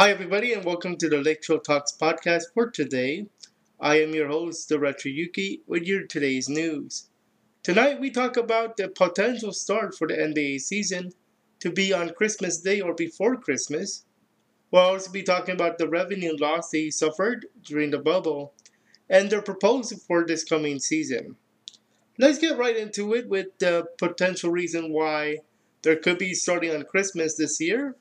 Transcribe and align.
Hi, 0.00 0.08
everybody, 0.08 0.54
and 0.54 0.64
welcome 0.64 0.96
to 0.96 1.10
the 1.10 1.36
Show 1.42 1.58
Talks 1.58 1.92
podcast 1.92 2.44
for 2.54 2.70
today. 2.70 3.26
I 3.78 4.00
am 4.00 4.14
your 4.14 4.28
host, 4.28 4.70
the 4.70 4.78
Retro 4.78 5.10
Yuki, 5.10 5.60
with 5.66 5.82
your 5.82 6.06
today's 6.06 6.48
news. 6.48 7.10
Tonight, 7.62 8.00
we 8.00 8.10
talk 8.10 8.38
about 8.38 8.78
the 8.78 8.88
potential 8.88 9.52
start 9.52 9.94
for 9.94 10.08
the 10.08 10.14
NBA 10.14 10.60
season 10.60 11.12
to 11.58 11.70
be 11.70 11.92
on 11.92 12.14
Christmas 12.14 12.62
Day 12.62 12.80
or 12.80 12.94
before 12.94 13.36
Christmas. 13.36 14.06
We'll 14.70 14.84
also 14.84 15.12
be 15.12 15.22
talking 15.22 15.54
about 15.54 15.76
the 15.76 15.86
revenue 15.86 16.34
loss 16.34 16.70
they 16.70 16.88
suffered 16.88 17.44
during 17.62 17.90
the 17.90 17.98
bubble 17.98 18.54
and 19.10 19.28
their 19.28 19.42
proposal 19.42 19.98
for 19.98 20.24
this 20.24 20.44
coming 20.44 20.78
season. 20.78 21.36
Let's 22.18 22.38
get 22.38 22.56
right 22.56 22.74
into 22.78 23.12
it 23.12 23.28
with 23.28 23.48
the 23.58 23.84
potential 23.98 24.50
reason 24.50 24.94
why 24.94 25.40
there 25.82 25.96
could 25.96 26.16
be 26.16 26.32
starting 26.32 26.74
on 26.74 26.84
Christmas 26.84 27.36
this 27.36 27.60
year 27.60 27.96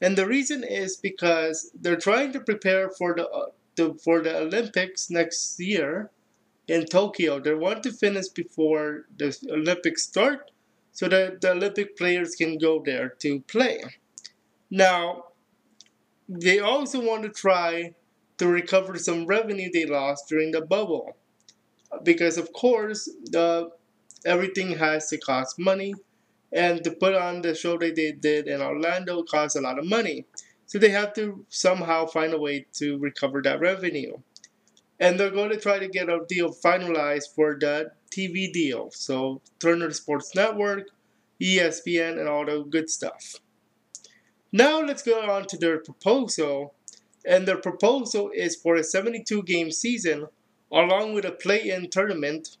and 0.00 0.16
the 0.16 0.26
reason 0.26 0.64
is 0.64 0.96
because 0.96 1.70
they're 1.78 1.96
trying 1.96 2.32
to 2.32 2.40
prepare 2.40 2.88
for 2.90 3.14
the, 3.14 3.28
uh, 3.28 3.46
the 3.76 3.94
for 3.94 4.20
the 4.22 4.36
Olympics 4.38 5.10
next 5.10 5.60
year 5.60 6.10
in 6.68 6.86
Tokyo. 6.86 7.40
They 7.40 7.54
want 7.54 7.82
to 7.82 7.92
finish 7.92 8.28
before 8.28 9.06
the 9.18 9.36
Olympics 9.50 10.04
start 10.04 10.50
so 10.92 11.08
that 11.08 11.40
the 11.40 11.52
Olympic 11.52 11.96
players 11.96 12.34
can 12.34 12.58
go 12.58 12.82
there 12.84 13.10
to 13.20 13.40
play. 13.42 13.82
Now, 14.70 15.24
they 16.28 16.60
also 16.60 17.04
want 17.04 17.22
to 17.24 17.28
try 17.28 17.94
to 18.38 18.46
recover 18.46 18.96
some 18.96 19.26
revenue 19.26 19.70
they 19.72 19.84
lost 19.84 20.28
during 20.28 20.52
the 20.52 20.60
bubble. 20.62 21.16
Because 22.02 22.38
of 22.38 22.52
course, 22.52 23.06
the 23.24 23.70
everything 24.24 24.78
has 24.78 25.08
to 25.08 25.18
cost 25.18 25.58
money 25.58 25.94
and 26.52 26.82
to 26.84 26.90
put 26.90 27.14
on 27.14 27.42
the 27.42 27.54
show 27.54 27.78
that 27.78 27.96
they 27.96 28.12
did 28.12 28.48
in 28.48 28.60
Orlando 28.60 29.22
costs 29.22 29.56
a 29.56 29.60
lot 29.60 29.78
of 29.78 29.86
money. 29.86 30.26
So 30.66 30.78
they 30.78 30.90
have 30.90 31.14
to 31.14 31.44
somehow 31.48 32.06
find 32.06 32.32
a 32.32 32.38
way 32.38 32.66
to 32.74 32.98
recover 32.98 33.42
that 33.42 33.60
revenue. 33.60 34.18
And 34.98 35.18
they're 35.18 35.30
going 35.30 35.50
to 35.50 35.58
try 35.58 35.78
to 35.78 35.88
get 35.88 36.08
a 36.08 36.20
deal 36.28 36.52
finalized 36.52 37.34
for 37.34 37.56
the 37.58 37.92
TV 38.14 38.52
deal. 38.52 38.90
So 38.92 39.40
Turner 39.58 39.90
Sports 39.92 40.34
Network, 40.34 40.88
ESPN, 41.40 42.18
and 42.18 42.28
all 42.28 42.44
the 42.44 42.62
good 42.62 42.90
stuff. 42.90 43.36
Now 44.52 44.80
let's 44.80 45.02
go 45.02 45.20
on 45.30 45.46
to 45.46 45.56
their 45.56 45.78
proposal. 45.78 46.74
And 47.24 47.46
their 47.46 47.58
proposal 47.58 48.30
is 48.34 48.56
for 48.56 48.76
a 48.76 48.84
72 48.84 49.42
game 49.44 49.70
season 49.70 50.26
along 50.72 51.14
with 51.14 51.24
a 51.24 51.32
play 51.32 51.68
in 51.68 51.90
tournament 51.90 52.56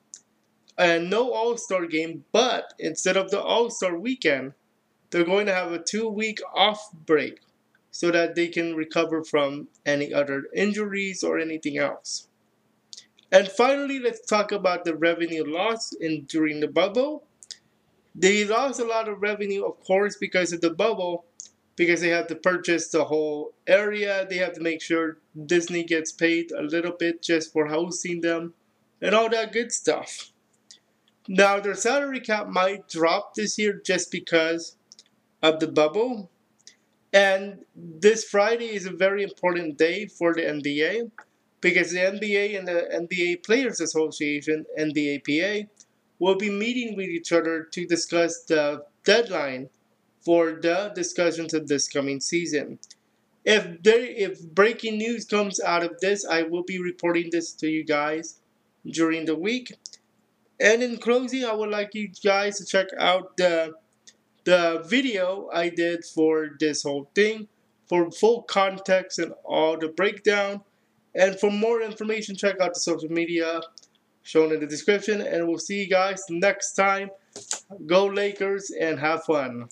and 0.80 1.10
no 1.10 1.30
All 1.30 1.58
Star 1.58 1.86
game, 1.86 2.24
but 2.32 2.72
instead 2.78 3.16
of 3.18 3.30
the 3.30 3.40
All 3.40 3.68
Star 3.68 3.96
weekend, 3.96 4.54
they're 5.10 5.24
going 5.24 5.46
to 5.46 5.54
have 5.54 5.72
a 5.72 5.78
two 5.78 6.08
week 6.08 6.40
off 6.54 6.90
break 6.92 7.40
so 7.90 8.10
that 8.10 8.34
they 8.34 8.48
can 8.48 8.74
recover 8.74 9.22
from 9.22 9.68
any 9.84 10.14
other 10.14 10.44
injuries 10.54 11.22
or 11.22 11.38
anything 11.38 11.76
else. 11.76 12.28
And 13.30 13.48
finally, 13.48 14.00
let's 14.00 14.24
talk 14.26 14.52
about 14.52 14.84
the 14.84 14.96
revenue 14.96 15.44
loss 15.44 15.92
in 15.92 16.24
during 16.24 16.60
the 16.60 16.68
bubble. 16.68 17.24
They 18.14 18.44
lost 18.44 18.80
a 18.80 18.84
lot 18.84 19.08
of 19.08 19.20
revenue, 19.20 19.64
of 19.64 19.78
course, 19.84 20.16
because 20.16 20.52
of 20.52 20.62
the 20.62 20.70
bubble, 20.70 21.26
because 21.76 22.00
they 22.00 22.08
have 22.08 22.26
to 22.28 22.34
purchase 22.34 22.88
the 22.88 23.04
whole 23.04 23.52
area. 23.66 24.26
They 24.28 24.38
have 24.38 24.54
to 24.54 24.60
make 24.60 24.80
sure 24.80 25.18
Disney 25.46 25.84
gets 25.84 26.10
paid 26.10 26.50
a 26.52 26.62
little 26.62 26.92
bit 26.92 27.22
just 27.22 27.52
for 27.52 27.66
hosting 27.66 28.22
them 28.22 28.54
and 29.02 29.14
all 29.14 29.28
that 29.28 29.52
good 29.52 29.72
stuff. 29.72 30.32
Now, 31.28 31.60
their 31.60 31.74
salary 31.74 32.20
cap 32.20 32.48
might 32.48 32.88
drop 32.88 33.34
this 33.34 33.58
year 33.58 33.80
just 33.84 34.10
because 34.10 34.76
of 35.42 35.60
the 35.60 35.68
bubble. 35.68 36.30
And 37.12 37.64
this 37.74 38.24
Friday 38.24 38.74
is 38.74 38.86
a 38.86 38.90
very 38.92 39.22
important 39.22 39.78
day 39.78 40.06
for 40.06 40.34
the 40.34 40.42
NBA 40.42 41.10
because 41.60 41.90
the 41.90 41.98
NBA 41.98 42.58
and 42.58 42.66
the 42.66 42.88
NBA 42.92 43.44
Players 43.44 43.80
Association, 43.80 44.64
NBAPA, 44.78 45.68
will 46.18 46.36
be 46.36 46.50
meeting 46.50 46.96
with 46.96 47.08
each 47.08 47.32
other 47.32 47.64
to 47.64 47.86
discuss 47.86 48.44
the 48.44 48.84
deadline 49.04 49.70
for 50.20 50.52
the 50.52 50.92
discussions 50.94 51.54
of 51.54 51.66
this 51.66 51.88
coming 51.88 52.20
season. 52.20 52.78
If 53.44 53.82
there 53.82 54.04
if 54.04 54.42
breaking 54.42 54.98
news 54.98 55.24
comes 55.24 55.60
out 55.60 55.82
of 55.82 55.98
this, 56.00 56.26
I 56.26 56.42
will 56.42 56.62
be 56.62 56.78
reporting 56.78 57.30
this 57.32 57.52
to 57.54 57.68
you 57.68 57.84
guys 57.84 58.40
during 58.86 59.24
the 59.24 59.34
week. 59.34 59.72
And 60.60 60.82
in 60.82 60.98
closing, 60.98 61.44
I 61.44 61.54
would 61.54 61.70
like 61.70 61.94
you 61.94 62.10
guys 62.22 62.58
to 62.58 62.66
check 62.66 62.88
out 62.98 63.36
the 63.36 63.74
the 64.44 64.84
video 64.86 65.48
I 65.52 65.68
did 65.68 66.04
for 66.04 66.50
this 66.58 66.82
whole 66.82 67.10
thing 67.14 67.48
for 67.88 68.10
full 68.10 68.42
context 68.42 69.18
and 69.18 69.32
all 69.44 69.76
the 69.76 69.88
breakdown. 69.88 70.62
And 71.14 71.38
for 71.38 71.50
more 71.50 71.82
information, 71.82 72.36
check 72.36 72.60
out 72.60 72.74
the 72.74 72.80
social 72.80 73.10
media 73.10 73.60
shown 74.22 74.52
in 74.52 74.60
the 74.60 74.66
description. 74.66 75.20
And 75.20 75.48
we'll 75.48 75.58
see 75.58 75.80
you 75.82 75.88
guys 75.88 76.22
next 76.30 76.74
time. 76.74 77.10
Go 77.86 78.06
Lakers 78.06 78.70
and 78.70 79.00
have 79.00 79.24
fun. 79.24 79.70